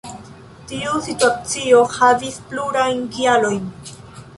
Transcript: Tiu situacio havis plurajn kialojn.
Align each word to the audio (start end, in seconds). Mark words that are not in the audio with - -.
Tiu 0.71 1.01
situacio 1.09 1.83
havis 1.99 2.41
plurajn 2.49 3.09
kialojn. 3.19 3.63